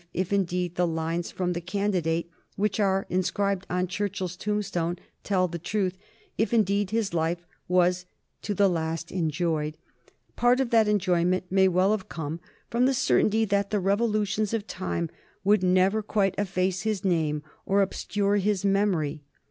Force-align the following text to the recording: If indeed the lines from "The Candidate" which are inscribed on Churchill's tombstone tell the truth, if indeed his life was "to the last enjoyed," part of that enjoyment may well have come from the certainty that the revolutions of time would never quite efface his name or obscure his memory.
If 0.15 0.33
indeed 0.33 0.77
the 0.77 0.87
lines 0.87 1.29
from 1.29 1.53
"The 1.53 1.61
Candidate" 1.61 2.27
which 2.55 2.79
are 2.79 3.05
inscribed 3.11 3.67
on 3.69 3.85
Churchill's 3.85 4.35
tombstone 4.35 4.97
tell 5.23 5.47
the 5.47 5.59
truth, 5.59 5.95
if 6.39 6.55
indeed 6.55 6.89
his 6.89 7.13
life 7.13 7.45
was 7.67 8.07
"to 8.41 8.55
the 8.55 8.67
last 8.67 9.11
enjoyed," 9.11 9.77
part 10.35 10.59
of 10.59 10.71
that 10.71 10.87
enjoyment 10.87 11.43
may 11.51 11.67
well 11.67 11.91
have 11.91 12.09
come 12.09 12.39
from 12.67 12.87
the 12.87 12.95
certainty 12.95 13.45
that 13.45 13.69
the 13.69 13.79
revolutions 13.79 14.55
of 14.55 14.65
time 14.65 15.11
would 15.43 15.61
never 15.61 16.01
quite 16.01 16.33
efface 16.35 16.81
his 16.81 17.05
name 17.05 17.43
or 17.67 17.83
obscure 17.83 18.37
his 18.37 18.65
memory. 18.65 19.21